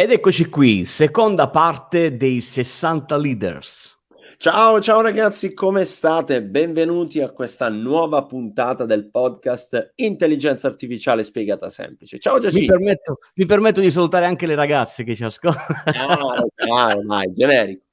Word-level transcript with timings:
Ed 0.00 0.10
eccoci 0.10 0.48
qui, 0.48 0.86
seconda 0.86 1.50
parte 1.50 2.16
dei 2.16 2.40
60 2.40 3.18
leaders. 3.18 3.98
Ciao, 4.38 4.80
ciao 4.80 5.02
ragazzi, 5.02 5.52
come 5.52 5.84
state? 5.84 6.42
Benvenuti 6.42 7.20
a 7.20 7.28
questa 7.28 7.68
nuova 7.68 8.24
puntata 8.24 8.86
del 8.86 9.10
podcast 9.10 9.92
Intelligenza 9.96 10.68
Artificiale 10.68 11.22
Spiegata 11.22 11.68
Semplice. 11.68 12.18
Ciao 12.18 12.38
Giacinto. 12.38 12.72
Mi 12.72 12.78
permetto, 12.78 13.18
mi 13.34 13.44
permetto 13.44 13.80
di 13.82 13.90
salutare 13.90 14.24
anche 14.24 14.46
le 14.46 14.54
ragazze 14.54 15.04
che 15.04 15.14
ci 15.14 15.22
ascoltano. 15.22 15.66
Ah, 15.84 16.44
chiaro, 16.56 17.02
dai, 17.04 17.32
generico. 17.34 17.84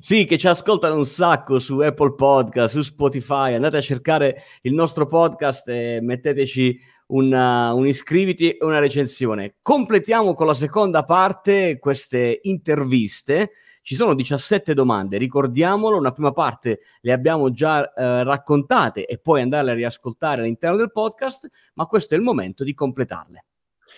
Sì, 0.00 0.24
che 0.24 0.36
ci 0.36 0.48
ascoltano 0.48 0.96
un 0.96 1.06
sacco 1.06 1.60
su 1.60 1.78
Apple 1.78 2.14
Podcast, 2.16 2.74
su 2.74 2.82
Spotify. 2.82 3.54
Andate 3.54 3.76
a 3.76 3.80
cercare 3.80 4.42
il 4.62 4.74
nostro 4.74 5.06
podcast 5.06 5.68
e 5.68 6.00
metteteci 6.02 6.76
una, 7.12 7.72
un 7.72 7.86
iscriviti 7.86 8.50
e 8.50 8.64
una 8.64 8.78
recensione. 8.78 9.56
Completiamo 9.62 10.34
con 10.34 10.46
la 10.46 10.54
seconda 10.54 11.04
parte 11.04 11.78
queste 11.78 12.40
interviste. 12.42 13.50
Ci 13.82 13.94
sono 13.94 14.14
17 14.14 14.74
domande, 14.74 15.18
ricordiamolo, 15.18 15.98
una 15.98 16.12
prima 16.12 16.32
parte 16.32 16.80
le 17.00 17.12
abbiamo 17.12 17.50
già 17.50 17.92
eh, 17.92 18.22
raccontate 18.22 19.06
e 19.06 19.18
poi 19.18 19.42
andarle 19.42 19.72
a 19.72 19.74
riascoltare 19.74 20.42
all'interno 20.42 20.76
del 20.76 20.92
podcast, 20.92 21.48
ma 21.74 21.86
questo 21.86 22.14
è 22.14 22.16
il 22.16 22.22
momento 22.22 22.62
di 22.62 22.74
completarle. 22.74 23.44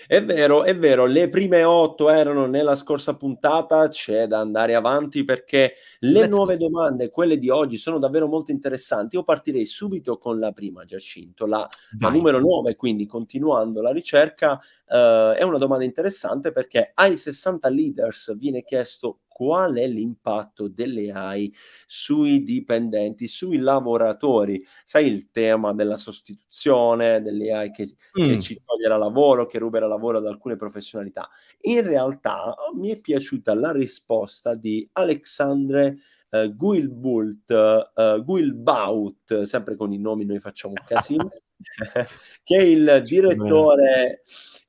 È 0.06 0.22
vero, 0.22 0.64
è 0.64 0.76
vero, 0.76 1.06
le 1.06 1.28
prime 1.28 1.64
otto 1.64 2.10
erano 2.10 2.46
nella 2.46 2.76
scorsa 2.76 3.16
puntata, 3.16 3.88
c'è 3.88 4.26
da 4.26 4.38
andare 4.38 4.74
avanti 4.74 5.24
perché 5.24 5.74
le 6.00 6.10
Let's 6.10 6.28
nuove 6.28 6.56
go. 6.56 6.68
domande, 6.68 7.10
quelle 7.10 7.38
di 7.38 7.48
oggi, 7.48 7.76
sono 7.76 7.98
davvero 7.98 8.26
molto 8.26 8.50
interessanti. 8.50 9.16
Io 9.16 9.24
partirei 9.24 9.64
subito 9.64 10.18
con 10.18 10.38
la 10.38 10.52
prima, 10.52 10.84
Giacinto, 10.84 11.46
la, 11.46 11.66
la 11.98 12.08
numero 12.10 12.38
9, 12.38 12.76
quindi 12.76 13.06
continuando 13.06 13.80
la 13.80 13.92
ricerca, 13.92 14.60
eh, 14.86 15.34
è 15.38 15.42
una 15.42 15.58
domanda 15.58 15.84
interessante 15.84 16.52
perché 16.52 16.92
ai 16.94 17.16
60 17.16 17.68
leaders 17.70 18.36
viene 18.36 18.62
chiesto 18.62 19.20
qual 19.34 19.74
è 19.74 19.88
l'impatto 19.88 20.68
delle 20.68 21.10
AI 21.10 21.52
sui 21.86 22.44
dipendenti, 22.44 23.26
sui 23.26 23.56
lavoratori. 23.56 24.64
Sai 24.84 25.08
il 25.08 25.32
tema 25.32 25.74
della 25.74 25.96
sostituzione 25.96 27.20
delle 27.20 27.52
AI 27.52 27.70
che, 27.72 27.96
mm. 28.16 28.24
che 28.24 28.40
ci 28.40 28.62
toglierà 28.64 28.96
lavoro, 28.96 29.46
che 29.46 29.58
ruberà 29.58 29.88
lavoro 29.88 30.18
ad 30.18 30.26
alcune 30.26 30.54
professionalità. 30.54 31.28
In 31.62 31.82
realtà 31.82 32.54
mi 32.76 32.90
è 32.90 33.00
piaciuta 33.00 33.56
la 33.56 33.72
risposta 33.72 34.54
di 34.54 34.88
Alexandre 34.92 35.96
uh, 36.30 36.54
Guilbult, 36.54 37.90
uh, 37.92 38.22
Guilbaut, 38.22 39.42
sempre 39.42 39.74
con 39.74 39.90
i 39.92 39.98
nomi 39.98 40.24
noi 40.24 40.38
facciamo 40.38 40.74
un 40.78 40.86
casino, 40.86 41.28
che 42.44 42.56
è 42.56 42.62
il 42.62 43.02
direttore 43.04 44.22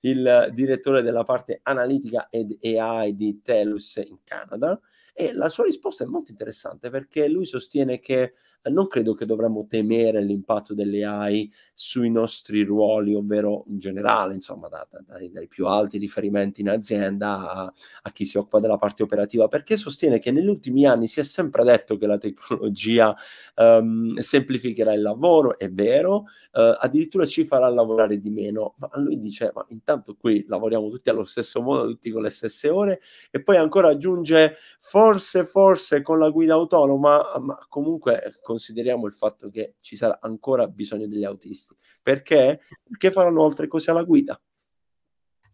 il 0.06 0.50
direttore 0.54 1.02
della 1.02 1.24
parte 1.24 1.60
analitica 1.64 2.28
ed 2.30 2.58
AI 2.62 3.16
di 3.16 3.42
Telus 3.42 3.96
in 3.98 4.20
Canada 4.24 4.80
e 5.14 5.34
la 5.34 5.50
sua 5.50 5.64
risposta 5.64 6.04
è 6.04 6.08
molto 6.08 6.32
interessante 6.32 6.90
perché 6.90 7.28
lui 7.28 7.46
sostiene 7.46 8.00
che 8.00 8.34
non 8.70 8.88
credo 8.88 9.14
che 9.14 9.26
dovremmo 9.26 9.66
temere 9.68 10.24
l'impatto 10.24 10.74
delle 10.74 11.04
AI 11.04 11.52
sui 11.74 12.10
nostri 12.10 12.64
ruoli, 12.64 13.14
ovvero 13.14 13.66
in 13.68 13.80
generale, 13.80 14.34
insomma, 14.34 14.68
da, 14.70 14.88
da, 14.90 15.04
dai, 15.06 15.48
più 15.48 15.68
alti 15.68 15.98
riferimenti 15.98 16.62
in 16.62 16.70
azienda 16.70 17.52
a, 17.52 17.74
a, 18.02 18.12
chi 18.12 18.26
si 18.26 18.38
occupa 18.38 18.60
della 18.60 18.78
parte 18.78 19.04
operativa, 19.04 19.48
perché 19.48 19.78
sostiene 19.78 20.20
che 20.20 20.32
negli 20.32 20.48
ultimi 20.48 20.86
anni 20.86 21.08
si 21.08 21.20
è 21.20 21.24
sempre 21.24 21.64
detto 21.64 21.98
che 21.98 22.08
la 22.08 22.18
tecnologia 22.18 23.16
um, 23.58 24.18
semplificherà 24.18 24.94
il 24.94 25.02
lavoro, 25.02 25.58
è 25.58 25.70
vero, 25.70 26.26
uh, 26.54 26.76
addirittura 26.80 27.26
ci 27.26 27.46
farà 27.46 27.68
lavorare 27.70 28.20
di 28.20 28.30
meno, 28.30 28.76
ma 28.78 28.90
lui 28.96 29.20
dice, 29.20 29.52
ma 29.54 29.66
intanto 29.70 30.16
qui 30.16 30.46
lavoriamo 30.48 30.90
tutti 30.90 31.10
allo 31.10 31.24
stesso 31.24 31.62
modo, 31.62 31.88
tutti 31.88 32.10
con 32.10 32.22
le 32.22 32.30
stesse 32.30 32.70
ore, 32.70 33.00
e 33.32 33.42
poi 33.42 33.58
ancora 33.58 33.90
aggiunge, 33.90 34.56
forse, 34.80 35.44
forse 35.46 36.02
con 36.02 36.20
la 36.20 36.30
guida 36.30 36.54
autonoma, 36.54 37.38
ma 37.42 37.58
comunque... 37.70 38.40
Con 38.42 38.55
consideriamo 38.56 39.06
il 39.06 39.14
fatto 39.14 39.50
che 39.50 39.76
ci 39.82 39.98
sarà 39.98 40.18
ancora 40.22 40.68
bisogno 40.68 41.08
degli 41.08 41.26
autisti. 41.26 41.76
Perché? 42.02 42.62
Perché 42.88 43.12
faranno 43.12 43.44
altre 43.44 43.68
cose 43.68 43.92
alla 43.92 44.04
guida. 44.04 44.40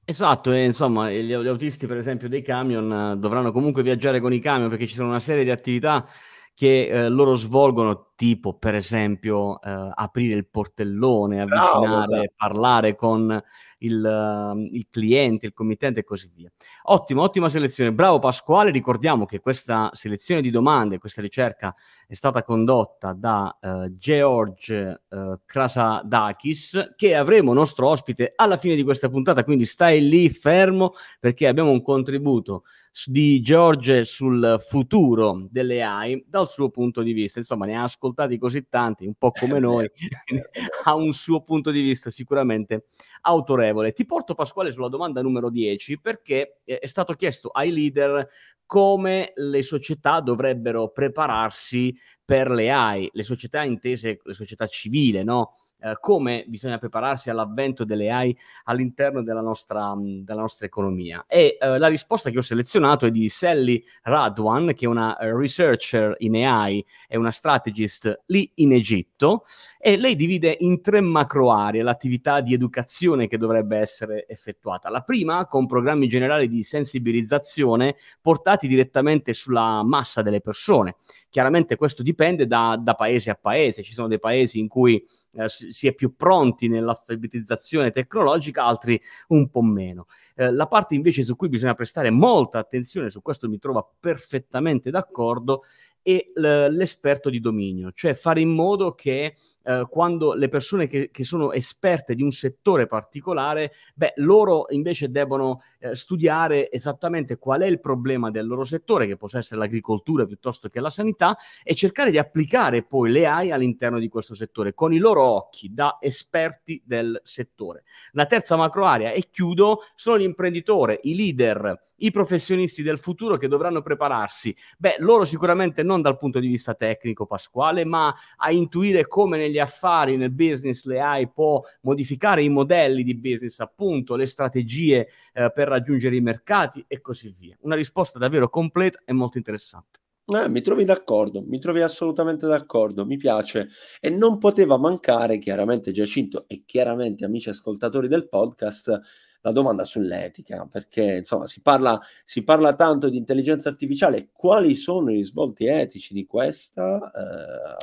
Esatto, 0.03 0.51
e 0.51 0.63
insomma, 0.63 1.11
gli, 1.11 1.33
autisti, 1.33 1.87
per 1.87 1.97
esempio, 1.97 2.29
dei 2.29 2.41
camion 2.41 2.89
uh, 2.89 3.17
dovranno 3.17 3.51
comunque 3.51 3.81
viaggiare 3.81 4.19
con 4.19 4.33
i 4.33 4.39
camion 4.39 4.69
perché 4.69 4.87
ci 4.87 4.95
sono 4.95 5.09
una 5.09 5.19
serie 5.19 5.43
di 5.43 5.51
attività 5.51 6.07
che 6.53 6.89
uh, 6.91 7.11
loro 7.11 7.33
svolgono, 7.33 8.10
tipo 8.21 8.53
per 8.53 8.75
esempio 8.75 9.53
uh, 9.53 9.59
aprire 9.95 10.35
il 10.35 10.45
portellone, 10.45 11.41
avvicinare, 11.41 11.87
Bravo, 11.87 12.03
esatto. 12.03 12.33
parlare 12.35 12.93
con 12.93 13.43
il, 13.79 14.53
uh, 14.55 14.59
il, 14.75 14.85
cliente, 14.91 15.47
il 15.47 15.53
committente 15.53 16.01
e 16.01 16.03
così 16.03 16.29
via. 16.31 16.51
Ottimo, 16.83 17.23
ottima 17.23 17.49
selezione. 17.49 17.91
Bravo 17.91 18.19
Pasquale. 18.19 18.69
Ricordiamo 18.69 19.25
che 19.25 19.39
questa 19.39 19.89
selezione 19.93 20.41
di 20.41 20.51
domande, 20.51 20.99
questa 20.99 21.19
ricerca 21.19 21.73
è 22.05 22.13
stata 22.13 22.43
condotta 22.43 23.13
da 23.13 23.57
uh, 23.59 23.95
George 23.97 25.01
uh, 25.09 25.39
Krasadakis, 25.43 26.93
che 26.95 27.15
avremo 27.15 27.53
nostro 27.53 27.87
ospite 27.87 28.33
alla 28.35 28.57
fine 28.57 28.75
di 28.75 28.83
questa 28.83 29.09
puntata. 29.09 29.43
Quindi 29.43 29.65
stai 29.65 30.07
lì 30.07 30.29
fermo 30.29 30.93
perché 31.19 31.47
abbiamo 31.47 31.71
un 31.71 31.81
contributo 31.81 32.65
di 33.05 33.39
George 33.39 34.03
sul 34.03 34.61
futuro 34.67 35.47
delle 35.49 35.81
AI 35.81 36.25
dal 36.27 36.49
suo 36.49 36.69
punto 36.69 37.01
di 37.01 37.13
vista. 37.13 37.39
Insomma, 37.39 37.65
ne 37.65 37.77
ha 37.77 37.87
ascoltati 38.11 38.37
così 38.37 38.67
tanti, 38.67 39.05
un 39.05 39.15
po' 39.15 39.31
come 39.31 39.59
noi, 39.59 39.89
ha 40.85 40.95
un 40.95 41.13
suo 41.13 41.41
punto 41.41 41.71
di 41.71 41.81
vista 41.81 42.09
sicuramente 42.09 42.85
autorevole. 43.21 43.93
Ti 43.93 44.05
porto 44.05 44.35
Pasquale 44.35 44.71
sulla 44.71 44.89
domanda 44.89 45.21
numero 45.21 45.49
10 45.49 45.99
perché 45.99 46.59
eh, 46.63 46.79
è 46.79 46.87
stato 46.87 47.13
chiesto 47.13 47.49
ai 47.49 47.71
leader 47.71 48.27
come 48.65 49.33
le 49.35 49.61
società 49.63 50.21
dovrebbero 50.21 50.89
prepararsi 50.91 51.93
per 52.23 52.49
le 52.49 52.71
AI, 52.71 53.09
le 53.11 53.23
società 53.23 53.63
intese, 53.63 54.19
le 54.23 54.33
società 54.33 54.65
civile, 54.67 55.23
no? 55.23 55.55
Eh, 55.83 55.97
come 55.99 56.45
bisogna 56.47 56.77
prepararsi 56.77 57.31
all'avvento 57.31 57.83
delle 57.83 58.11
AI 58.11 58.37
all'interno 58.65 59.23
della 59.23 59.41
nostra, 59.41 59.95
della 59.97 60.41
nostra 60.41 60.67
economia. 60.67 61.25
E 61.27 61.57
eh, 61.59 61.77
la 61.79 61.87
risposta 61.87 62.29
che 62.29 62.37
ho 62.37 62.41
selezionato 62.41 63.07
è 63.07 63.11
di 63.11 63.27
Sally 63.29 63.83
Radwan, 64.03 64.73
che 64.75 64.85
è 64.85 64.87
una 64.87 65.17
researcher 65.19 66.13
in 66.19 66.35
AI 66.35 66.85
e 67.07 67.17
una 67.17 67.31
strategist 67.31 68.21
lì 68.27 68.51
in 68.55 68.73
Egitto, 68.73 69.45
e 69.79 69.97
lei 69.97 70.15
divide 70.15 70.55
in 70.59 70.81
tre 70.81 71.01
macro 71.01 71.51
aree 71.51 71.81
l'attività 71.81 72.41
di 72.41 72.53
educazione 72.53 73.27
che 73.27 73.39
dovrebbe 73.39 73.77
essere 73.77 74.27
effettuata. 74.27 74.91
La 74.91 75.01
prima 75.01 75.47
con 75.47 75.65
programmi 75.65 76.07
generali 76.07 76.47
di 76.47 76.61
sensibilizzazione 76.61 77.95
portati 78.21 78.67
direttamente 78.67 79.33
sulla 79.33 79.81
massa 79.81 80.21
delle 80.21 80.41
persone. 80.41 80.97
Chiaramente 81.31 81.77
questo 81.77 82.03
dipende 82.03 82.45
da, 82.45 82.77
da 82.77 82.93
paese 82.93 83.29
a 83.29 83.35
paese, 83.35 83.83
ci 83.83 83.93
sono 83.93 84.09
dei 84.09 84.19
paesi 84.19 84.59
in 84.59 84.67
cui 84.67 85.01
eh, 85.31 85.47
si 85.47 85.87
è 85.87 85.93
più 85.93 86.13
pronti 86.17 86.67
nell'alfabetizzazione 86.67 87.89
tecnologica, 87.89 88.65
altri 88.65 89.01
un 89.29 89.49
po' 89.49 89.61
meno. 89.61 90.07
Eh, 90.35 90.51
la 90.51 90.67
parte 90.67 90.93
invece 90.93 91.23
su 91.23 91.37
cui 91.37 91.47
bisogna 91.47 91.73
prestare 91.73 92.09
molta 92.09 92.59
attenzione, 92.59 93.09
su 93.09 93.21
questo 93.21 93.47
mi 93.47 93.59
trovo 93.59 93.95
perfettamente 93.97 94.89
d'accordo, 94.89 95.63
è 96.01 96.31
l'esperto 96.35 97.29
di 97.29 97.39
dominio, 97.39 97.91
cioè 97.93 98.13
fare 98.13 98.41
in 98.41 98.49
modo 98.49 98.93
che 98.93 99.35
eh, 99.63 99.85
quando 99.89 100.33
le 100.33 100.47
persone 100.47 100.87
che, 100.87 101.09
che, 101.11 101.23
sono 101.23 101.51
esperte 101.51 102.15
di 102.15 102.23
un 102.23 102.31
settore 102.31 102.87
particolare, 102.87 103.73
beh, 103.95 104.13
loro 104.17 104.65
invece 104.69 105.09
devono 105.09 105.61
eh, 105.79 105.95
studiare 105.95 106.71
esattamente 106.71 107.37
qual 107.37 107.61
è 107.61 107.67
il 107.67 107.79
problema 107.79 108.31
del 108.31 108.47
loro 108.47 108.63
settore, 108.63 109.07
che 109.07 109.17
può 109.17 109.27
essere 109.31 109.59
l'agricoltura 109.59 110.25
piuttosto 110.25 110.69
che 110.69 110.79
la 110.79 110.89
sanità, 110.89 111.37
e 111.63 111.75
cercare 111.75 112.11
di 112.11 112.17
applicare 112.17 112.83
poi 112.83 113.11
le 113.11 113.25
AI 113.25 113.51
all'interno 113.51 113.99
di 113.99 114.09
questo 114.09 114.33
settore 114.33 114.73
con 114.73 114.93
i 114.93 114.97
loro 114.97 115.23
occhi 115.23 115.73
da 115.73 115.97
esperti 115.99 116.81
del 116.85 117.19
settore. 117.23 117.83
La 118.11 118.25
terza 118.25 118.55
macro 118.55 118.85
area, 118.85 119.11
e 119.11 119.29
chiudo, 119.29 119.81
sono 119.95 120.17
gli 120.17 120.23
imprenditori, 120.23 120.99
i 121.03 121.15
leader 121.15 121.89
i 122.01 122.11
professionisti 122.11 122.81
del 122.81 122.99
futuro 122.99 123.37
che 123.37 123.47
dovranno 123.47 123.81
prepararsi? 123.81 124.55
Beh, 124.77 124.95
loro 124.99 125.25
sicuramente 125.25 125.83
non 125.83 126.01
dal 126.01 126.17
punto 126.17 126.39
di 126.39 126.47
vista 126.47 126.73
tecnico, 126.73 127.25
Pasquale, 127.25 127.85
ma 127.85 128.13
a 128.37 128.51
intuire 128.51 129.07
come 129.07 129.37
negli 129.37 129.50
affari, 129.59 130.17
nel 130.17 130.31
business, 130.31 130.85
le 130.85 130.99
AI 130.99 131.29
può 131.29 131.61
modificare 131.81 132.43
i 132.43 132.49
modelli 132.49 133.03
di 133.03 133.17
business, 133.17 133.59
appunto, 133.59 134.15
le 134.15 134.25
strategie 134.25 135.07
eh, 135.33 135.51
per 135.51 135.67
raggiungere 135.67 136.15
i 136.15 136.21
mercati 136.21 136.83
e 136.87 137.01
così 137.01 137.33
via. 137.37 137.57
Una 137.61 137.75
risposta 137.75 138.19
davvero 138.19 138.49
completa 138.49 138.99
e 139.05 139.13
molto 139.13 139.37
interessante. 139.37 139.99
Eh, 140.25 140.47
mi 140.47 140.61
trovi 140.61 140.85
d'accordo, 140.85 141.41
mi 141.41 141.59
trovi 141.59 141.81
assolutamente 141.81 142.47
d'accordo, 142.47 143.05
mi 143.05 143.17
piace 143.17 143.69
e 143.99 144.09
non 144.09 144.37
poteva 144.37 144.77
mancare 144.77 145.39
chiaramente 145.39 145.91
Giacinto 145.91 146.45
e 146.47 146.63
chiaramente 146.65 147.25
amici 147.25 147.49
ascoltatori 147.49 148.07
del 148.07 148.29
podcast 148.29 149.01
la 149.41 149.51
domanda 149.51 149.83
sull'etica, 149.83 150.67
perché 150.71 151.15
insomma 151.17 151.47
si 151.47 151.61
parla, 151.61 151.99
si 152.23 152.43
parla 152.43 152.75
tanto 152.75 153.09
di 153.09 153.17
intelligenza 153.17 153.69
artificiale, 153.69 154.29
quali 154.31 154.75
sono 154.75 155.11
i 155.11 155.15
risvolti 155.15 155.65
etici 155.65 156.13
di 156.13 156.25
questa 156.25 157.11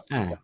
eh 0.09 0.39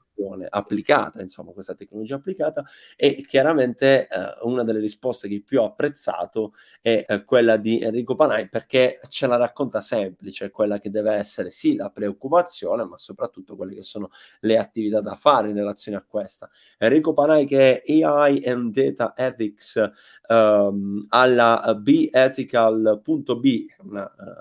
applicata, 0.55 1.21
insomma, 1.21 1.53
questa 1.53 1.75
tecnologia 1.75 2.15
applicata 2.15 2.65
e 2.97 3.25
chiaramente 3.27 4.07
eh, 4.07 4.35
una 4.43 4.63
delle 4.63 4.79
risposte 4.79 5.29
che 5.29 5.43
più 5.45 5.61
ho 5.61 5.67
apprezzato 5.67 6.55
è 6.81 7.05
eh, 7.07 7.25
quella 7.25 7.57
di 7.57 7.81
Enrico 7.81 8.15
Panai 8.15 8.49
perché 8.49 9.01
ce 9.09 9.27
la 9.27 9.37
racconta 9.37 9.81
semplice, 9.81 10.51
quella 10.51 10.79
che 10.79 10.91
deve 10.91 11.15
essere 11.15 11.51
sì 11.51 11.75
la 11.75 11.91
preoccupazione, 11.91 12.85
ma 12.85 12.97
soprattutto 12.97 13.57
quelle 13.57 13.75
che 13.75 13.83
sono 13.83 14.11
le 14.41 14.59
attività 14.59 15.01
da 15.01 15.17
fare 15.17 15.49
in 15.49 15.57
relazione 15.57 15.99
a 15.99 16.05
questa. 16.07 16.49
Enrico 16.79 17.13
Panai 17.13 17.45
che 17.47 17.83
è 17.83 18.03
AI 18.03 18.45
and 18.47 18.73
Data 18.73 19.15
Ethics 19.17 19.91
um, 20.29 21.05
alla 21.09 21.75
bethical.b 21.79 23.65
uh, 23.79 23.99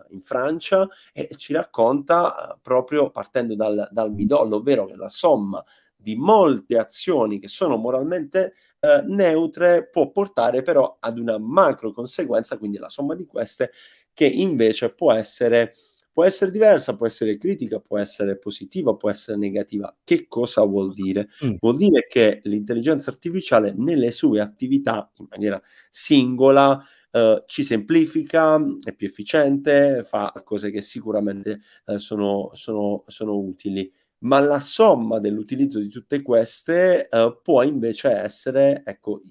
in 0.10 0.22
Francia 0.22 0.88
e 1.12 1.30
ci 1.36 1.54
racconta 1.54 2.54
uh, 2.54 2.60
proprio 2.62 3.10
partendo 3.10 3.56
dal, 3.56 3.88
dal 3.92 4.14
midollo, 4.14 4.58
ovvero 4.58 4.86
che 4.86 4.96
la 4.96 5.10
somma 5.10 5.64
di 6.04 6.16
molte 6.16 6.78
azioni 6.78 7.40
che 7.40 7.48
sono 7.48 7.78
moralmente 7.78 8.56
eh, 8.82 9.02
neutre 9.08 9.88
può 9.88 10.12
portare 10.12 10.62
però 10.62 10.98
ad 11.00 11.18
una 11.18 11.38
macro 11.38 11.94
conseguenza, 11.94 12.58
quindi 12.58 12.78
la 12.78 12.90
somma 12.90 13.16
di 13.16 13.26
queste, 13.26 13.72
che 14.14 14.26
invece 14.26 14.94
può 14.94 15.14
essere, 15.14 15.74
può 16.12 16.26
essere 16.26 16.52
diversa, 16.52 16.94
può 16.96 17.06
essere 17.06 17.38
critica, 17.38 17.80
può 17.80 17.98
essere 17.98 18.38
positiva, 18.38 18.94
può 18.96 19.10
essere 19.10 19.38
negativa. 19.38 19.96
Che 20.04 20.28
cosa 20.28 20.64
vuol 20.64 20.94
dire? 20.94 21.30
Mm. 21.46 21.56
Vuol 21.62 21.78
dire 21.78 22.06
che 22.10 22.42
l'intelligenza 22.44 23.10
artificiale 23.10 23.74
nelle 23.74 24.12
sue 24.12 24.42
attività 24.42 25.10
in 25.20 25.28
maniera 25.30 25.62
singola 25.90 26.84
Uh, 27.14 27.44
ci 27.46 27.64
semplifica, 27.64 28.60
è 28.82 28.92
più 28.92 29.06
efficiente, 29.06 30.02
fa 30.02 30.34
cose 30.44 30.72
che 30.72 30.82
sicuramente 30.82 31.60
uh, 31.86 31.98
sono, 31.98 32.50
sono, 32.54 33.04
sono 33.06 33.38
utili 33.38 33.94
ma 34.24 34.40
la 34.40 34.60
somma 34.60 35.20
dell'utilizzo 35.20 35.80
di 35.80 35.88
tutte 35.88 36.22
queste 36.22 37.08
uh, 37.12 37.40
può 37.42 37.62
invece 37.64 38.10
essere, 38.10 38.82
ecco, 38.86 39.22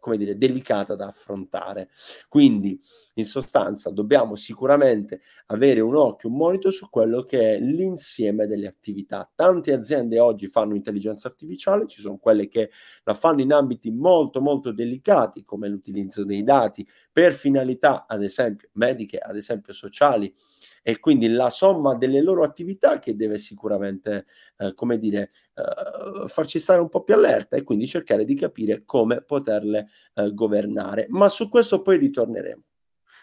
come 0.00 0.16
dire, 0.16 0.36
delicata 0.36 0.94
da 0.94 1.06
affrontare. 1.06 1.90
Quindi, 2.28 2.80
in 3.14 3.24
sostanza, 3.24 3.90
dobbiamo 3.90 4.34
sicuramente 4.34 5.20
avere 5.46 5.80
un 5.80 5.94
occhio, 5.94 6.28
un 6.28 6.36
monito 6.36 6.70
su 6.70 6.88
quello 6.88 7.22
che 7.22 7.54
è 7.54 7.60
l'insieme 7.60 8.46
delle 8.46 8.66
attività. 8.66 9.30
Tante 9.32 9.72
aziende 9.72 10.18
oggi 10.18 10.48
fanno 10.48 10.74
intelligenza 10.74 11.28
artificiale, 11.28 11.86
ci 11.86 12.00
sono 12.00 12.16
quelle 12.16 12.48
che 12.48 12.70
la 13.04 13.14
fanno 13.14 13.42
in 13.42 13.52
ambiti 13.52 13.90
molto, 13.90 14.40
molto 14.40 14.72
delicati, 14.72 15.44
come 15.44 15.68
l'utilizzo 15.68 16.24
dei 16.24 16.42
dati 16.42 16.86
per 17.12 17.32
finalità, 17.32 18.06
ad 18.08 18.22
esempio, 18.22 18.70
mediche, 18.72 19.18
ad 19.18 19.36
esempio, 19.36 19.72
sociali, 19.72 20.34
e 20.82 20.98
quindi 20.98 21.28
la 21.28 21.48
somma 21.48 21.94
delle 21.94 22.20
loro 22.20 22.42
attività 22.42 22.98
che 22.98 23.14
deve 23.14 23.38
sicuramente, 23.38 24.26
eh, 24.58 24.74
come 24.74 24.98
dire, 24.98 25.30
eh, 25.54 26.26
farci 26.26 26.58
stare 26.58 26.80
un 26.80 26.88
po' 26.88 27.02
più 27.02 27.14
allerta 27.14 27.56
e 27.56 27.62
quindi 27.62 27.86
cercare 27.86 28.24
di 28.24 28.34
capire 28.34 28.82
come 28.84 29.22
poterle 29.22 29.88
eh, 30.14 30.34
governare. 30.34 31.06
Ma 31.08 31.28
su 31.28 31.48
questo 31.48 31.80
poi 31.82 31.98
ritorneremo. 31.98 32.62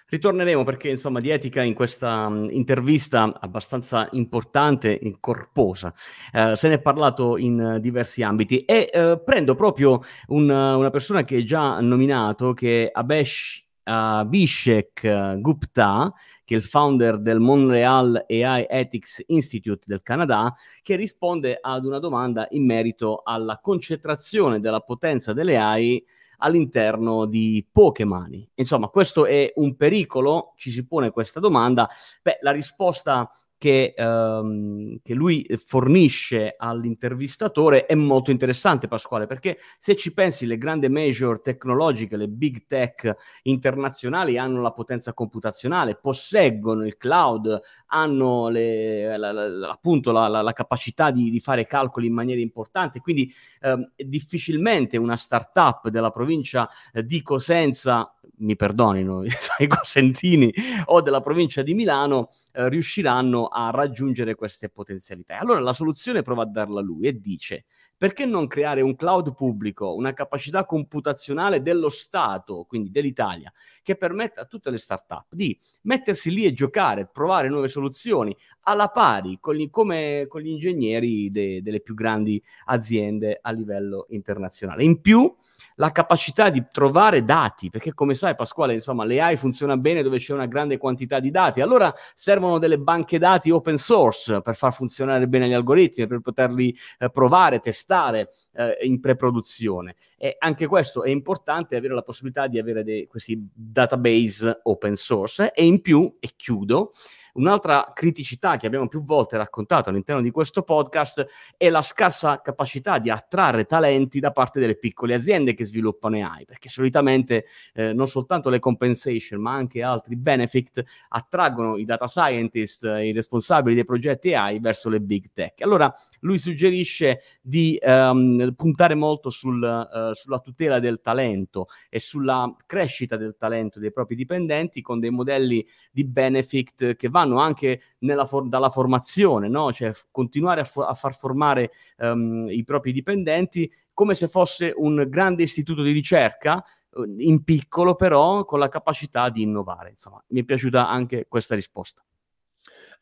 Ritorneremo 0.09 0.63
perché 0.63 0.89
insomma 0.89 1.19
di 1.19 1.29
etica 1.29 1.61
in 1.61 1.75
questa 1.75 2.25
um, 2.25 2.47
intervista 2.49 3.37
abbastanza 3.39 4.07
importante 4.13 4.97
e 4.97 5.17
corposa 5.19 5.93
uh, 6.33 6.55
se 6.55 6.67
ne 6.67 6.75
è 6.75 6.81
parlato 6.81 7.37
in 7.37 7.75
uh, 7.75 7.79
diversi 7.79 8.23
ambiti 8.23 8.57
e 8.65 8.89
uh, 8.91 9.23
prendo 9.23 9.53
proprio 9.53 10.01
un, 10.29 10.49
una 10.49 10.89
persona 10.89 11.23
che 11.23 11.37
è 11.37 11.43
già 11.43 11.79
nominato 11.79 12.53
che 12.53 12.87
è 12.87 12.89
Abesh 12.91 13.63
uh, 13.83 14.27
Vishek 14.27 15.39
Gupta, 15.39 16.13
che 16.49 16.55
è 16.55 16.57
il 16.57 16.63
founder 16.63 17.19
del 17.19 17.39
Montreal 17.39 18.25
AI 18.27 18.65
Ethics 18.67 19.21
Institute 19.27 19.83
del 19.85 20.01
Canada, 20.01 20.51
che 20.81 20.95
risponde 20.95 21.59
ad 21.61 21.85
una 21.85 21.99
domanda 21.99 22.47
in 22.49 22.65
merito 22.65 23.21
alla 23.23 23.59
concentrazione 23.61 24.59
della 24.59 24.79
potenza 24.79 25.31
delle 25.31 25.59
AI 25.59 26.03
all'interno 26.37 27.27
di 27.27 27.63
poche 27.71 28.03
mani. 28.03 28.49
Insomma, 28.55 28.87
questo 28.87 29.27
è 29.27 29.51
un 29.57 29.75
pericolo? 29.75 30.53
Ci 30.55 30.71
si 30.71 30.87
pone 30.87 31.11
questa 31.11 31.39
domanda? 31.39 31.87
Beh, 32.23 32.39
la 32.41 32.51
risposta 32.51 33.29
che, 33.59 33.93
um, 33.97 34.99
che, 35.03 35.13
lui 35.13 35.45
fornisce 35.57 36.55
all'intervistatore 36.57 37.85
è 37.85 37.93
molto 37.93 38.31
interessante, 38.31 38.87
Pasquale, 38.87 39.27
perché 39.27 39.59
se 39.77 39.97
ci 39.97 40.13
pensi, 40.13 40.45
le 40.45 40.57
grandi 40.57 40.87
major 40.87 41.41
tecnologiche, 41.41 42.15
le 42.15 42.29
big 42.29 42.65
tech 42.67 43.13
internazionali 43.43 44.37
hanno 44.37 44.61
la 44.61 44.71
potenza 44.71 45.13
computazionale, 45.13 45.95
posseggono 45.95 46.85
il 46.85 46.95
cloud, 46.95 47.59
hanno 47.87 48.47
le, 48.47 49.17
la, 49.17 49.33
la, 49.33 49.69
appunto 49.69 50.13
la, 50.13 50.29
la 50.29 50.53
capacità 50.53 51.11
di, 51.11 51.29
di, 51.29 51.41
fare 51.41 51.65
calcoli 51.65 52.07
in 52.07 52.13
maniera 52.13 52.39
importante, 52.39 53.01
quindi 53.01 53.29
um, 53.63 53.91
difficilmente 53.93 54.95
una 54.95 55.17
startup 55.17 55.89
della 55.89 56.11
provincia 56.11 56.69
di 56.93 57.21
Cosenza 57.21 58.13
mi 58.39 58.55
perdonino 58.55 59.23
i 59.23 59.67
cosentini 59.67 60.53
o 60.85 61.01
della 61.01 61.21
provincia 61.21 61.61
di 61.61 61.73
Milano 61.73 62.29
eh, 62.51 62.69
riusciranno 62.69 63.47
a 63.47 63.69
raggiungere 63.69 64.35
queste 64.35 64.69
potenzialità. 64.69 65.39
Allora 65.39 65.59
la 65.59 65.73
soluzione 65.73 66.21
prova 66.21 66.43
a 66.43 66.47
darla 66.47 66.81
lui 66.81 67.07
e 67.07 67.19
dice 67.19 67.65
perché 67.99 68.25
non 68.25 68.47
creare 68.47 68.79
un 68.79 68.95
cloud 68.95 69.35
pubblico, 69.35 69.93
una 69.93 70.13
capacità 70.13 70.63
computazionale 70.63 71.61
dello 71.61 71.89
Stato, 71.89 72.63
quindi 72.65 72.91
dell'Italia, 72.91 73.51
che 73.83 73.97
permetta 73.97 74.39
a 74.39 74.45
tutte 74.45 74.69
le 74.69 74.77
start-up 74.77 75.25
di 75.31 75.59
mettersi 75.81 76.31
lì 76.31 76.45
e 76.45 76.53
giocare, 76.53 77.09
provare 77.11 77.49
nuove 77.49 77.67
soluzioni 77.67 78.33
alla 78.61 78.87
pari 78.87 79.37
con 79.41 79.53
gli, 79.53 79.69
come 79.69 80.27
con 80.29 80.39
gli 80.39 80.47
ingegneri 80.47 81.29
de, 81.29 81.61
delle 81.61 81.81
più 81.81 81.93
grandi 81.93 82.41
aziende 82.67 83.37
a 83.41 83.51
livello 83.51 84.05
internazionale. 84.11 84.83
In 84.83 85.01
più, 85.01 85.35
la 85.79 85.91
capacità 85.91 86.49
di 86.49 86.65
trovare 86.71 87.23
dati, 87.23 87.69
perché 87.69 87.93
come 87.93 88.13
sai 88.13 88.35
Pasquale, 88.35 88.73
insomma, 88.73 89.05
l'AI 89.05 89.37
funziona 89.37 89.77
bene 89.77 90.03
dove 90.03 90.17
c'è 90.17 90.33
una 90.33 90.45
grande 90.45 90.77
quantità 90.77 91.19
di 91.19 91.31
dati, 91.31 91.61
allora 91.61 91.93
servono 92.13 92.59
delle 92.59 92.77
banche 92.77 93.17
dati 93.17 93.49
open 93.49 93.77
source 93.77 94.41
per 94.41 94.55
far 94.55 94.73
funzionare 94.73 95.27
bene 95.27 95.47
gli 95.47 95.53
algoritmi, 95.53 96.05
per 96.05 96.19
poterli 96.19 96.75
eh, 96.99 97.09
provare, 97.09 97.59
testare 97.59 98.29
eh, 98.53 98.77
in 98.81 98.99
pre-produzione. 98.99 99.95
E 100.17 100.35
anche 100.37 100.67
questo 100.67 101.03
è 101.03 101.09
importante, 101.09 101.77
avere 101.77 101.93
la 101.93 102.01
possibilità 102.01 102.47
di 102.47 102.59
avere 102.59 102.83
dei, 102.83 103.07
questi 103.07 103.41
database 103.53 104.59
open 104.63 104.95
source 104.95 105.51
e 105.53 105.65
in 105.65 105.79
più, 105.79 106.13
e 106.19 106.33
chiudo, 106.35 106.91
Un'altra 107.33 107.91
criticità 107.93 108.57
che 108.57 108.67
abbiamo 108.67 108.87
più 108.87 109.03
volte 109.03 109.37
raccontato 109.37 109.89
all'interno 109.89 110.21
di 110.21 110.31
questo 110.31 110.63
podcast 110.63 111.25
è 111.57 111.69
la 111.69 111.81
scarsa 111.81 112.41
capacità 112.41 112.99
di 112.99 113.09
attrarre 113.09 113.65
talenti 113.65 114.19
da 114.19 114.31
parte 114.31 114.59
delle 114.59 114.77
piccole 114.77 115.13
aziende 115.13 115.53
che 115.53 115.65
sviluppano 115.65 116.15
AI, 116.15 116.45
perché 116.45 116.69
solitamente 116.69 117.45
eh, 117.73 117.93
non 117.93 118.07
soltanto 118.07 118.49
le 118.49 118.59
compensation, 118.59 119.41
ma 119.41 119.53
anche 119.53 119.81
altri 119.83 120.15
benefit 120.15 120.83
attraggono 121.09 121.77
i 121.77 121.85
data 121.85 122.07
scientist, 122.07 122.85
eh, 122.85 123.07
i 123.07 123.11
responsabili 123.11 123.75
dei 123.75 123.85
progetti 123.85 124.33
AI 124.33 124.59
verso 124.59 124.89
le 124.89 125.01
big 125.01 125.29
tech. 125.33 125.61
Allora 125.61 125.93
lui 126.21 126.37
suggerisce 126.37 127.21
di 127.41 127.77
um, 127.81 128.53
puntare 128.55 128.95
molto 128.95 129.29
sul, 129.29 129.61
uh, 129.61 130.13
sulla 130.13 130.39
tutela 130.39 130.79
del 130.79 131.01
talento 131.01 131.67
e 131.89 131.99
sulla 131.99 132.53
crescita 132.65 133.17
del 133.17 133.35
talento 133.37 133.79
dei 133.79 133.91
propri 133.91 134.15
dipendenti 134.15 134.81
con 134.81 134.99
dei 134.99 135.09
modelli 135.09 135.65
di 135.91 136.05
benefit 136.05 136.95
che 136.95 137.09
vanno 137.09 137.18
anche 137.39 137.81
for- 138.25 138.47
dalla 138.47 138.69
formazione, 138.69 139.47
no? 139.47 139.71
cioè 139.71 139.93
f- 139.93 140.07
continuare 140.11 140.61
a, 140.61 140.63
fo- 140.63 140.85
a, 140.85 140.93
far 140.93 141.15
formare 141.15 141.71
um, 141.97 142.47
i 142.49 142.63
propri 142.63 142.91
dipendenti 142.91 143.71
come 143.93 144.13
se 144.13 144.27
fosse 144.27 144.73
un 144.75 145.05
grande 145.07 145.43
istituto 145.43 145.81
di 145.81 145.91
ricerca 145.91 146.63
uh, 146.91 147.03
in 147.17 147.43
piccolo 147.43 147.95
però 147.95 148.45
con 148.45 148.59
la 148.59 148.69
capacità 148.69 149.29
di 149.29 149.41
innovare. 149.41 149.91
Insomma, 149.91 150.23
mi 150.27 150.41
è 150.41 150.43
piaciuta 150.43 150.87
anche 150.87 151.25
questa 151.27 151.55
risposta. 151.55 152.03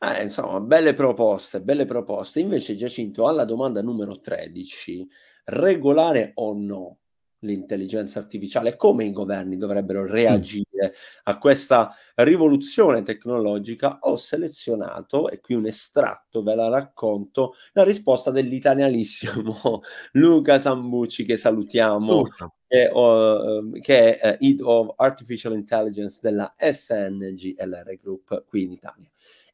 Eh, 0.00 0.22
insomma, 0.22 0.60
belle 0.60 0.94
proposte, 0.94 1.60
belle 1.60 1.84
proposte. 1.84 2.40
Invece, 2.40 2.76
Giacinto, 2.76 3.26
alla 3.26 3.44
domanda 3.44 3.82
numero 3.82 4.20
13, 4.20 5.08
regolare 5.44 6.32
o 6.34 6.54
no 6.54 6.98
l'intelligenza 7.40 8.18
artificiale? 8.18 8.76
Come 8.76 9.04
i 9.04 9.12
governi 9.12 9.56
dovrebbero 9.56 10.06
reagire 10.06 10.94
a 11.24 11.38
questa 11.38 11.94
rivoluzione 12.16 13.02
tecnologica? 13.02 13.98
Ho 14.02 14.16
selezionato, 14.16 15.28
e 15.28 15.40
qui 15.40 15.54
un 15.54 15.66
estratto, 15.66 16.42
ve 16.42 16.54
la 16.54 16.68
racconto, 16.68 17.54
la 17.72 17.84
risposta 17.84 18.30
dell'italianissimo 18.30 19.80
Luca 20.12 20.58
Sambucci, 20.58 21.24
che 21.24 21.36
salutiamo. 21.36 22.18
Uh. 22.18 22.28
Che, 22.68 22.84
uh, 22.84 23.70
che 23.80 24.18
è 24.18 24.36
uh, 24.38 24.44
Head 24.44 24.60
of 24.60 24.92
Artificial 24.96 25.54
Intelligence 25.54 26.18
della 26.20 26.54
SNGLR 26.58 27.98
Group 27.98 28.44
qui 28.46 28.64
in 28.64 28.72
Italia 28.72 29.08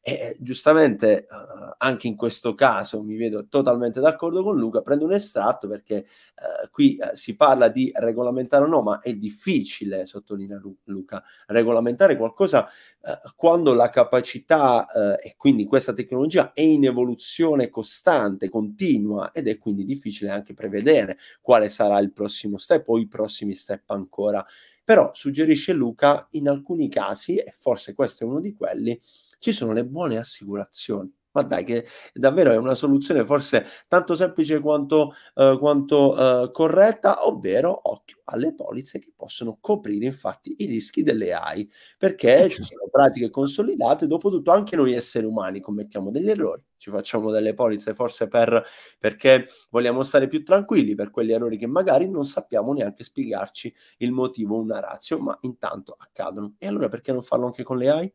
E 0.07 0.35
giustamente 0.39 1.25
uh, 1.27 1.73
anche 1.79 2.05
in 2.05 2.15
questo 2.15 2.53
caso 2.53 3.01
mi 3.01 3.15
vedo 3.15 3.47
totalmente 3.47 3.99
d'accordo 3.99 4.43
con 4.43 4.55
Luca, 4.55 4.83
prendo 4.83 5.05
un 5.05 5.13
estratto 5.13 5.67
perché 5.67 6.05
uh, 6.35 6.69
qui 6.69 6.95
uh, 7.01 7.15
si 7.15 7.35
parla 7.35 7.69
di 7.69 7.91
regolamentare 7.91 8.65
o 8.65 8.67
no, 8.67 8.83
ma 8.83 8.99
è 8.99 9.15
difficile, 9.15 10.05
sottolinea 10.05 10.59
Lu- 10.59 10.77
Luca, 10.83 11.23
regolamentare 11.47 12.17
qualcosa 12.17 12.69
quando 13.35 13.75
la 13.75 13.89
capacità 13.89 14.87
e 15.19 15.35
quindi 15.37 15.65
questa 15.65 15.93
tecnologia 15.93 16.53
è 16.53 16.61
in 16.61 16.85
evoluzione 16.85 17.69
costante, 17.69 18.49
continua 18.49 19.31
ed 19.31 19.47
è 19.47 19.59
quindi 19.59 19.85
difficile 19.85 20.31
anche 20.31 20.55
prevedere 20.55 21.17
quale 21.39 21.67
sarà 21.67 21.99
il 21.99 22.11
prossimo 22.11 22.57
step 22.57 22.89
o 22.89 22.97
i 22.97 23.07
prossimi 23.07 23.53
step 23.53 23.91
ancora. 23.91 24.43
Però 24.83 25.11
suggerisce 25.13 25.73
Luca 25.73 26.27
in 26.31 26.47
alcuni 26.47 26.89
casi, 26.89 27.37
e 27.37 27.51
forse 27.51 27.93
questo 27.93 28.23
è 28.23 28.27
uno 28.27 28.39
di 28.39 28.53
quelli, 28.53 28.99
ci 29.39 29.51
sono 29.51 29.71
le 29.73 29.85
buone 29.85 30.17
assicurazioni. 30.17 31.11
Ma 31.35 31.41
dai, 31.41 31.65
che 31.65 31.85
davvero 32.13 32.51
è 32.53 32.55
una 32.57 32.75
soluzione 32.75 33.25
forse 33.25 33.65
tanto 33.89 34.15
semplice 34.15 34.61
quanto, 34.61 35.13
uh, 35.33 35.57
quanto 35.57 36.13
uh, 36.13 36.49
corretta, 36.51 37.27
ovvero 37.27 37.77
occhio 37.91 38.21
alle 38.25 38.55
polizze 38.55 38.99
che 38.99 39.11
possono 39.13 39.57
coprire 39.59 40.05
infatti 40.05 40.55
i 40.59 40.65
rischi 40.65 41.03
delle 41.03 41.33
AI, 41.33 41.69
perché 41.97 42.47
ci 42.49 42.63
sono 42.63 42.87
pratiche 42.89 43.29
consolidate, 43.29 44.07
dopotutto 44.07 44.51
anche 44.51 44.77
noi 44.77 44.93
esseri 44.93 45.25
umani 45.25 45.59
commettiamo 45.59 46.09
degli 46.09 46.29
errori, 46.29 46.63
ci 46.77 46.89
facciamo 46.89 47.31
delle 47.31 47.53
polizze 47.53 47.93
forse 47.93 48.27
per, 48.29 48.63
perché 48.97 49.47
vogliamo 49.71 50.03
stare 50.03 50.27
più 50.27 50.43
tranquilli 50.43 50.95
per 50.95 51.11
quegli 51.11 51.31
errori 51.33 51.57
che 51.57 51.67
magari 51.67 52.09
non 52.09 52.25
sappiamo 52.25 52.73
neanche 52.73 53.03
spiegarci 53.03 53.73
il 53.97 54.11
motivo, 54.11 54.57
una 54.57 54.79
razio, 54.79 55.19
ma 55.19 55.37
intanto 55.41 55.95
accadono. 55.99 56.55
E 56.57 56.67
allora 56.67 56.87
perché 56.87 57.11
non 57.11 57.21
farlo 57.21 57.45
anche 57.47 57.63
con 57.63 57.77
le 57.77 57.89
AI? 57.89 58.13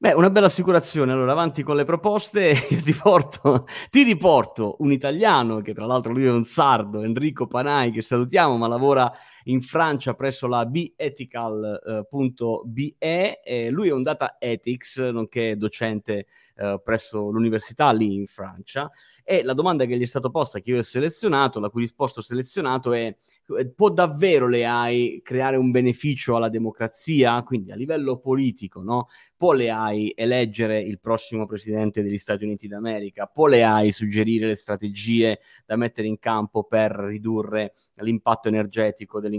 Beh, 0.00 0.12
una 0.12 0.30
bella 0.30 0.46
assicurazione. 0.46 1.10
Allora, 1.10 1.32
avanti 1.32 1.64
con 1.64 1.74
le 1.74 1.84
proposte. 1.84 2.52
Io 2.70 2.82
ti, 2.82 2.92
porto, 2.94 3.66
ti 3.90 4.04
riporto 4.04 4.76
un 4.78 4.92
italiano, 4.92 5.60
che 5.60 5.74
tra 5.74 5.86
l'altro 5.86 6.12
lui 6.12 6.24
è 6.24 6.30
un 6.30 6.44
sardo, 6.44 7.02
Enrico 7.02 7.48
Panai, 7.48 7.90
che 7.90 8.00
salutiamo, 8.00 8.56
ma 8.56 8.68
lavora 8.68 9.12
in 9.48 9.62
Francia 9.62 10.14
presso 10.14 10.46
la 10.46 10.64
beethical.be. 10.66 12.94
Eh, 12.98 13.70
lui 13.70 13.88
è 13.88 13.92
un 13.92 14.02
data 14.02 14.36
ethics, 14.38 14.98
nonché 14.98 15.56
docente 15.56 16.26
eh, 16.56 16.80
presso 16.82 17.30
l'università 17.30 17.92
lì 17.92 18.14
in 18.14 18.26
Francia. 18.26 18.90
E 19.24 19.42
la 19.42 19.54
domanda 19.54 19.84
che 19.84 19.96
gli 19.96 20.02
è 20.02 20.06
stata 20.06 20.28
posta, 20.28 20.60
che 20.60 20.70
io 20.70 20.78
ho 20.78 20.82
selezionato, 20.82 21.60
la 21.60 21.70
cui 21.70 21.82
risposta 21.82 22.20
ho 22.20 22.22
selezionato 22.22 22.92
è 22.92 23.14
eh, 23.56 23.68
può 23.70 23.90
davvero 23.90 24.46
le 24.46 24.66
AI 24.66 25.20
creare 25.22 25.56
un 25.56 25.70
beneficio 25.70 26.36
alla 26.36 26.48
democrazia? 26.48 27.42
Quindi 27.42 27.72
a 27.72 27.76
livello 27.76 28.18
politico, 28.18 28.82
no? 28.82 29.08
Può 29.36 29.52
le 29.52 29.70
AI 29.70 30.12
eleggere 30.14 30.80
il 30.80 30.98
prossimo 30.98 31.46
presidente 31.46 32.02
degli 32.02 32.18
Stati 32.18 32.44
Uniti 32.44 32.68
d'America? 32.68 33.26
Può 33.26 33.46
le 33.46 33.64
AI 33.64 33.92
suggerire 33.92 34.46
le 34.46 34.56
strategie 34.56 35.40
da 35.64 35.76
mettere 35.76 36.08
in 36.08 36.18
campo 36.18 36.64
per 36.64 36.92
ridurre 36.92 37.72
l'impatto 37.94 38.48
energetico 38.48 39.20
dell'inquinamento? 39.20 39.37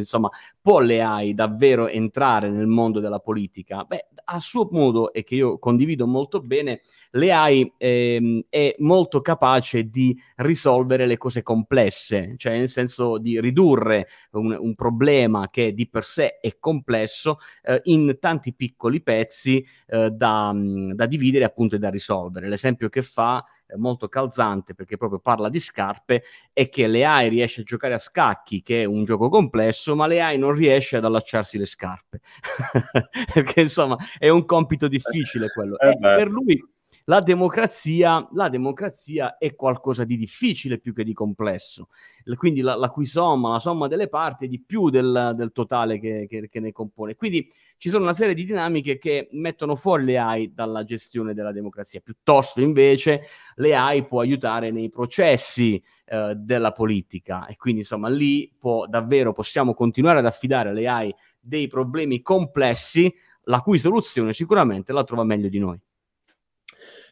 Insomma, 0.00 0.30
può 0.60 0.80
le 0.80 1.02
AI 1.02 1.34
davvero 1.34 1.88
entrare 1.88 2.50
nel 2.50 2.66
mondo 2.66 3.00
della 3.00 3.18
politica? 3.18 3.84
Beh, 3.84 4.08
a 4.24 4.40
suo 4.40 4.68
modo, 4.70 5.12
e 5.12 5.22
che 5.22 5.34
io 5.34 5.58
condivido 5.58 6.06
molto 6.06 6.40
bene, 6.40 6.82
le 7.12 7.32
AI 7.32 7.72
ehm, 7.76 8.42
è 8.48 8.74
molto 8.78 9.20
capace 9.20 9.88
di 9.88 10.16
risolvere 10.36 11.06
le 11.06 11.16
cose 11.16 11.42
complesse, 11.42 12.34
cioè 12.36 12.56
nel 12.56 12.68
senso 12.68 13.18
di 13.18 13.40
ridurre 13.40 14.08
un, 14.32 14.56
un 14.58 14.74
problema 14.74 15.50
che 15.50 15.72
di 15.72 15.88
per 15.88 16.04
sé 16.04 16.38
è 16.38 16.56
complesso 16.58 17.38
eh, 17.62 17.80
in 17.84 18.18
tanti 18.20 18.54
piccoli 18.54 19.02
pezzi 19.02 19.64
eh, 19.86 20.10
da, 20.10 20.52
da 20.54 21.06
dividere 21.06 21.44
appunto 21.44 21.76
e 21.76 21.78
da 21.78 21.90
risolvere. 21.90 22.48
L'esempio 22.48 22.88
che 22.88 23.02
fa 23.02 23.44
molto 23.76 24.08
calzante 24.08 24.74
perché 24.74 24.96
proprio 24.96 25.18
parla 25.18 25.48
di 25.48 25.60
scarpe 25.60 26.22
è 26.52 26.68
che 26.68 26.86
le 26.86 27.04
AI 27.04 27.28
riesce 27.28 27.60
a 27.62 27.64
giocare 27.64 27.94
a 27.94 27.98
scacchi 27.98 28.62
che 28.62 28.82
è 28.82 28.84
un 28.84 29.04
gioco 29.04 29.28
complesso 29.28 29.94
ma 29.94 30.06
le 30.06 30.20
AI 30.20 30.38
non 30.38 30.52
riesce 30.52 30.96
ad 30.96 31.04
allacciarsi 31.04 31.58
le 31.58 31.66
scarpe. 31.66 32.20
Perché 33.32 33.60
insomma 33.60 33.96
è 34.18 34.28
un 34.28 34.44
compito 34.44 34.88
difficile 34.88 35.48
quello. 35.48 35.78
Eh 35.78 35.96
per 35.98 36.28
lui 36.28 36.62
la 37.10 37.18
democrazia, 37.18 38.24
la 38.34 38.48
democrazia, 38.48 39.36
è 39.36 39.56
qualcosa 39.56 40.04
di 40.04 40.16
difficile 40.16 40.78
più 40.78 40.94
che 40.94 41.02
di 41.02 41.12
complesso. 41.12 41.88
Quindi 42.36 42.60
la, 42.60 42.76
la 42.76 42.88
cui 42.88 43.04
somma, 43.04 43.50
la 43.50 43.58
somma 43.58 43.88
delle 43.88 44.08
parti 44.08 44.44
è 44.44 44.48
di 44.48 44.62
più 44.62 44.90
del, 44.90 45.32
del 45.34 45.50
totale 45.50 45.98
che, 45.98 46.26
che, 46.28 46.48
che, 46.48 46.60
ne 46.60 46.70
compone. 46.70 47.16
Quindi 47.16 47.50
ci 47.78 47.88
sono 47.88 48.04
una 48.04 48.12
serie 48.12 48.32
di 48.32 48.44
dinamiche 48.44 48.98
che 48.98 49.28
mettono 49.32 49.74
fuori 49.74 50.04
le 50.04 50.18
AI 50.18 50.54
dalla 50.54 50.84
gestione 50.84 51.34
della 51.34 51.50
democrazia. 51.50 51.98
Piuttosto 51.98 52.60
invece 52.60 53.22
le 53.56 53.74
AI 53.74 54.06
può 54.06 54.20
aiutare 54.20 54.70
nei 54.70 54.88
processi 54.88 55.82
eh, 56.04 56.34
della 56.36 56.70
politica 56.70 57.46
e 57.46 57.56
quindi 57.56 57.80
insomma 57.80 58.08
lì 58.08 58.54
può, 58.56 58.86
davvero 58.86 59.32
possiamo 59.32 59.74
continuare 59.74 60.20
ad 60.20 60.26
affidare 60.26 60.68
alle 60.68 60.86
AI 60.86 61.12
dei 61.40 61.66
problemi 61.66 62.22
complessi 62.22 63.12
la 63.44 63.60
cui 63.62 63.80
soluzione 63.80 64.32
sicuramente 64.32 64.92
la 64.92 65.02
trova 65.02 65.24
meglio 65.24 65.48
di 65.48 65.58
noi. 65.58 65.76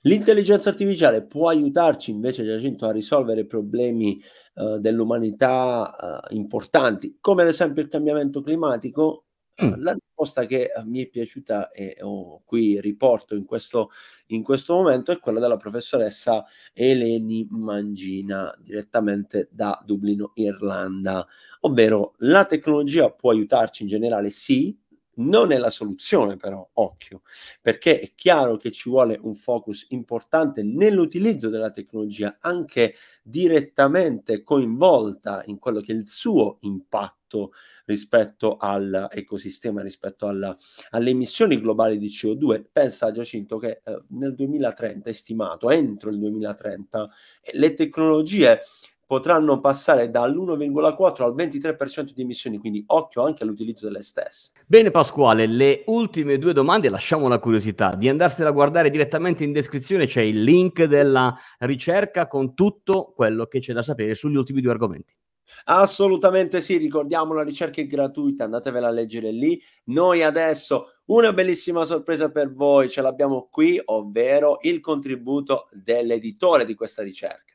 L'intelligenza 0.02 0.68
artificiale 0.68 1.24
può 1.24 1.48
aiutarci 1.48 2.10
invece, 2.10 2.44
Giacinto, 2.44 2.86
a 2.86 2.92
risolvere 2.92 3.46
problemi 3.46 4.20
uh, 4.54 4.78
dell'umanità 4.78 6.20
uh, 6.30 6.34
importanti, 6.34 7.18
come 7.20 7.42
ad 7.42 7.48
esempio 7.48 7.82
il 7.82 7.88
cambiamento 7.88 8.40
climatico? 8.40 9.24
Mm. 9.60 9.82
La 9.82 9.92
risposta 9.92 10.46
che 10.46 10.70
mi 10.84 11.02
è 11.02 11.08
piaciuta 11.08 11.70
e 11.70 11.96
oh, 12.02 12.42
qui 12.44 12.80
riporto 12.80 13.34
in 13.34 13.44
questo, 13.44 13.90
in 14.26 14.44
questo 14.44 14.74
momento 14.74 15.10
è 15.10 15.18
quella 15.18 15.40
della 15.40 15.56
professoressa 15.56 16.44
Eleni 16.72 17.44
Mangina, 17.50 18.54
direttamente 18.60 19.48
da 19.50 19.82
Dublino, 19.84 20.30
Irlanda, 20.34 21.26
ovvero 21.62 22.14
la 22.18 22.44
tecnologia 22.44 23.10
può 23.10 23.32
aiutarci 23.32 23.82
in 23.82 23.88
generale, 23.88 24.30
sì, 24.30 24.78
non 25.18 25.52
è 25.52 25.58
la 25.58 25.70
soluzione 25.70 26.36
però, 26.36 26.68
occhio, 26.74 27.22
perché 27.60 28.00
è 28.00 28.12
chiaro 28.14 28.56
che 28.56 28.70
ci 28.70 28.88
vuole 28.88 29.18
un 29.20 29.34
focus 29.34 29.86
importante 29.90 30.62
nell'utilizzo 30.62 31.48
della 31.48 31.70
tecnologia, 31.70 32.36
anche 32.40 32.94
direttamente 33.22 34.42
coinvolta 34.42 35.42
in 35.46 35.58
quello 35.58 35.80
che 35.80 35.92
è 35.92 35.96
il 35.96 36.06
suo 36.06 36.58
impatto 36.60 37.52
rispetto 37.84 38.56
all'ecosistema, 38.58 39.82
rispetto 39.82 40.26
alla, 40.26 40.56
alle 40.90 41.10
emissioni 41.10 41.58
globali 41.58 41.98
di 41.98 42.08
CO2. 42.08 42.64
Pensa 42.70 43.10
Giacinto 43.10 43.58
che 43.58 43.80
eh, 43.84 44.02
nel 44.08 44.34
2030 44.34 45.08
è 45.08 45.12
stimato, 45.12 45.70
entro 45.70 46.10
il 46.10 46.18
2030, 46.18 47.10
le 47.54 47.74
tecnologie 47.74 48.60
potranno 49.08 49.58
passare 49.58 50.10
dall'1,4 50.10 51.22
al 51.22 51.34
23% 51.34 52.12
di 52.12 52.20
emissioni, 52.20 52.58
quindi 52.58 52.84
occhio 52.88 53.24
anche 53.24 53.42
all'utilizzo 53.42 53.86
delle 53.86 54.02
stesse. 54.02 54.50
Bene 54.66 54.90
Pasquale, 54.90 55.46
le 55.46 55.82
ultime 55.86 56.36
due 56.36 56.52
domande, 56.52 56.90
lasciamo 56.90 57.26
la 57.26 57.38
curiosità 57.38 57.94
di 57.94 58.10
andarsela 58.10 58.50
a 58.50 58.52
guardare 58.52 58.90
direttamente 58.90 59.44
in 59.44 59.52
descrizione, 59.52 60.04
c'è 60.04 60.20
il 60.20 60.42
link 60.42 60.84
della 60.84 61.34
ricerca 61.60 62.28
con 62.28 62.52
tutto 62.54 63.14
quello 63.16 63.46
che 63.46 63.60
c'è 63.60 63.72
da 63.72 63.80
sapere 63.80 64.14
sugli 64.14 64.36
ultimi 64.36 64.60
due 64.60 64.72
argomenti. 64.72 65.16
Assolutamente 65.64 66.60
sì, 66.60 66.76
ricordiamo 66.76 67.32
la 67.32 67.42
ricerca 67.42 67.80
è 67.80 67.86
gratuita, 67.86 68.44
andatevela 68.44 68.88
a 68.88 68.90
leggere 68.90 69.30
lì. 69.30 69.58
Noi 69.84 70.22
adesso 70.22 70.98
una 71.06 71.32
bellissima 71.32 71.86
sorpresa 71.86 72.30
per 72.30 72.52
voi, 72.52 72.90
ce 72.90 73.00
l'abbiamo 73.00 73.48
qui, 73.50 73.80
ovvero 73.86 74.58
il 74.60 74.80
contributo 74.80 75.66
dell'editore 75.72 76.66
di 76.66 76.74
questa 76.74 77.02
ricerca. 77.02 77.47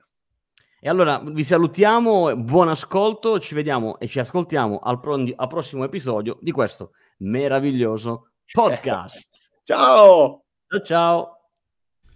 E 0.86 0.90
allora 0.90 1.18
vi 1.26 1.46
salutiamo, 1.46 2.36
buon 2.36 2.68
ascolto, 2.68 3.40
ci 3.40 3.54
vediamo 3.56 3.98
e 4.00 4.08
ci 4.10 4.20
ascoltiamo 4.20 4.80
al, 4.80 5.00
pro- 5.00 5.14
al 5.14 5.48
prossimo 5.48 5.86
episodio 5.86 6.38
di 6.42 6.52
questo 6.52 6.92
meraviglioso 7.20 8.32
podcast. 8.52 9.30
ciao! 9.64 10.44
Ciao 10.68 10.82
ciao! 10.84 11.28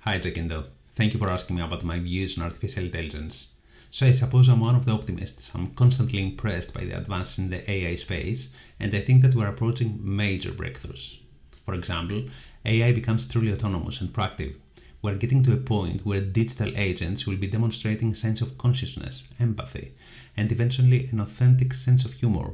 Hi 0.04 0.20
Jakindo, 0.20 0.68
thank 0.96 1.14
you 1.14 1.18
for 1.18 1.32
asking 1.32 1.56
me 1.56 1.64
about 1.64 1.84
my 1.84 1.98
views 1.98 2.38
on 2.38 2.44
artificial 2.44 2.84
intelligence. 2.84 3.56
So 3.90 4.06
I 4.06 4.12
suppose 4.12 4.52
I'm 4.52 4.60
one 4.60 4.76
of 4.76 4.84
the 4.84 4.92
optimists. 4.92 5.56
I'm 5.56 5.74
constantly 5.74 6.22
impressed 6.22 6.74
by 6.74 6.84
the 6.84 6.98
advances 6.98 7.38
in 7.38 7.50
the 7.50 7.64
AI 7.72 7.96
space, 7.96 8.50
and 8.82 8.94
I 8.94 9.00
think 9.00 9.22
that 9.22 9.34
we're 9.34 9.48
approaching 9.48 9.98
major 10.02 10.52
breakthroughs. 10.52 11.20
For 11.64 11.74
example, 11.74 12.26
AI 12.66 12.92
becomes 12.92 13.30
truly 13.30 13.54
autonomous 13.54 14.02
and 14.02 14.12
proactive, 14.12 14.58
we're 15.02 15.16
getting 15.16 15.44
to 15.44 15.54
a 15.54 15.58
point 15.58 16.06
where 16.06 16.22
digital 16.22 16.72
agents 16.76 17.28
will 17.28 17.38
be 17.38 17.48
demonstrating 17.48 18.14
sense 18.14 18.42
of 18.42 18.58
consciousness, 18.58 19.30
empathy, 19.40 19.94
and 20.36 20.52
eventually 20.52 21.08
an 21.12 21.20
authentic 21.20 21.74
sense 21.74 22.04
of 22.04 22.14
humor. 22.14 22.54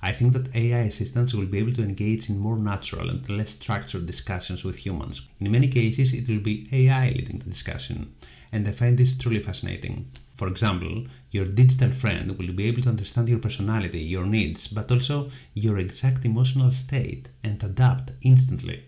I 0.00 0.12
think 0.12 0.32
that 0.32 0.54
AI 0.54 0.80
assistants 0.80 1.32
will 1.32 1.46
be 1.46 1.58
able 1.58 1.72
to 1.74 1.82
engage 1.82 2.28
in 2.28 2.38
more 2.38 2.56
natural 2.58 3.08
and 3.08 3.28
less 3.30 3.50
structured 3.50 4.06
discussions 4.06 4.64
with 4.64 4.84
humans. 4.84 5.28
In 5.40 5.50
many 5.50 5.68
cases, 5.68 6.12
it 6.12 6.28
will 6.28 6.40
be 6.40 6.68
AI 6.72 7.10
leading 7.10 7.38
the 7.38 7.50
discussion, 7.50 8.14
and 8.50 8.66
I 8.66 8.72
find 8.72 8.98
this 8.98 9.16
truly 9.16 9.40
fascinating. 9.40 10.10
For 10.36 10.48
example, 10.48 11.06
your 11.30 11.46
digital 11.46 11.90
friend 11.90 12.36
will 12.36 12.52
be 12.52 12.68
able 12.68 12.82
to 12.82 12.88
understand 12.88 13.28
your 13.28 13.38
personality, 13.38 14.00
your 14.00 14.26
needs, 14.26 14.66
but 14.68 14.90
also 14.90 15.30
your 15.54 15.78
exact 15.78 16.24
emotional 16.24 16.72
state 16.72 17.28
and 17.44 17.62
adapt 17.62 18.12
instantly. 18.22 18.84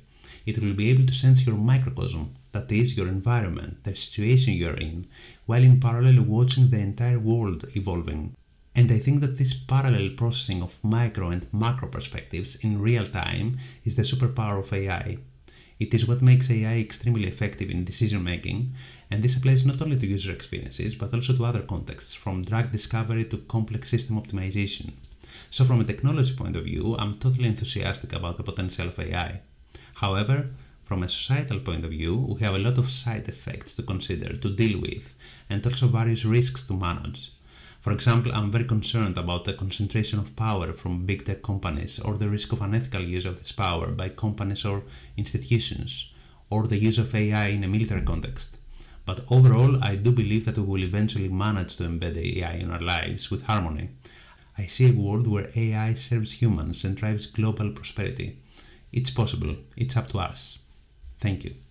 It 0.47 0.59
will 0.59 0.75
be 0.75 0.91
able 0.91 1.05
to 1.05 1.13
sense 1.13 1.47
your 1.47 1.57
microcosm, 1.57 2.35
that 2.55 2.73
is, 2.73 2.97
your 2.97 3.09
environment, 3.09 3.85
the 3.85 3.95
situation 3.95 4.55
you're 4.55 4.83
in, 4.91 5.07
while 5.45 5.63
in 5.63 5.79
parallel 5.79 6.23
watching 6.23 6.71
the 6.71 6.79
entire 6.79 7.19
world 7.19 7.67
evolving. 7.77 8.35
And 8.75 8.91
I 8.91 8.99
think 8.99 9.21
that 9.21 9.37
this 9.39 9.55
parallel 9.55 10.17
processing 10.17 10.63
of 10.63 10.83
micro 10.83 11.29
and 11.29 11.47
macro 11.53 11.89
perspectives 11.89 12.57
in 12.65 12.81
real 12.81 13.07
time 13.07 13.59
is 13.85 13.95
the 13.95 14.03
superpower 14.03 14.59
of 14.59 14.73
AI. 14.73 15.19
It 15.79 15.93
is 15.93 16.09
what 16.09 16.23
makes 16.23 16.51
AI 16.51 16.79
extremely 16.79 17.27
effective 17.27 17.69
in 17.71 17.85
decision 17.85 18.25
making, 18.25 18.73
and 19.11 19.23
this 19.23 19.37
applies 19.37 19.67
not 19.67 19.83
only 19.83 19.99
to 19.99 20.07
user 20.07 20.33
experiences 20.33 20.95
but 20.95 21.13
also 21.13 21.33
to 21.37 21.45
other 21.45 21.63
contexts, 21.63 22.15
from 22.15 22.45
drug 22.45 22.73
discovery 22.73 23.25
to 23.25 23.39
complex 23.39 23.91
system 23.91 24.17
optimization. 24.17 24.93
So, 25.51 25.65
from 25.65 25.81
a 25.81 25.85
technology 25.85 26.35
point 26.35 26.57
of 26.57 26.65
view, 26.65 26.97
I'm 26.99 27.15
totally 27.15 27.49
enthusiastic 27.49 28.13
about 28.13 28.37
the 28.37 28.45
potential 28.45 28.89
of 28.89 28.99
AI. 28.99 29.41
However, 29.97 30.51
from 30.85 31.03
a 31.03 31.09
societal 31.09 31.61
point 31.61 31.85
of 31.85 31.91
view, 31.91 32.15
we 32.15 32.41
have 32.41 32.55
a 32.55 32.59
lot 32.59 32.79
of 32.79 32.91
side 32.91 33.27
effects 33.29 33.75
to 33.75 33.83
consider, 33.83 34.37
to 34.37 34.55
deal 34.55 34.81
with, 34.81 35.15
and 35.51 35.67
also 35.67 35.87
various 35.87 36.25
risks 36.25 36.63
to 36.67 36.75
manage. 36.75 37.33
For 37.81 37.93
example, 37.93 38.33
I'm 38.33 38.51
very 38.51 38.65
concerned 38.65 39.19
about 39.19 39.45
the 39.45 39.53
concentration 39.53 40.19
of 40.19 40.37
power 40.37 40.73
from 40.73 41.05
big 41.05 41.25
tech 41.25 41.43
companies 41.43 41.99
or 41.99 42.17
the 42.17 42.31
risk 42.31 42.53
of 42.53 42.63
unethical 42.63 43.03
use 43.03 43.27
of 43.27 43.39
this 43.39 43.53
power 43.53 43.91
by 43.93 44.09
companies 44.09 44.65
or 44.65 44.85
institutions, 45.17 46.13
or 46.51 46.67
the 46.67 46.79
use 46.79 46.99
of 46.99 47.15
AI 47.15 47.49
in 47.49 47.65
a 47.65 47.69
military 47.69 48.03
context. 48.03 48.61
But 49.07 49.21
overall, 49.31 49.83
I 49.85 49.97
do 49.97 50.13
believe 50.13 50.47
that 50.47 50.57
we 50.57 50.65
will 50.65 50.83
eventually 50.83 51.29
manage 51.29 51.77
to 51.77 51.83
embed 51.85 52.17
AI 52.17 52.55
in 52.55 52.71
our 52.71 52.81
lives 52.81 53.31
with 53.31 53.45
harmony. 53.45 53.91
I 54.57 54.67
see 54.67 54.89
a 54.89 54.95
world 54.95 55.27
where 55.27 55.51
AI 55.55 55.95
serves 55.95 56.41
humans 56.41 56.85
and 56.85 56.97
drives 56.97 57.27
global 57.27 57.71
prosperity. 57.71 58.39
It's 58.93 59.11
possible, 59.11 59.57
it's 59.77 59.97
up 59.97 60.09
to 60.09 60.21
us. 60.21 60.59
Thank 61.25 61.45
you. 61.47 61.64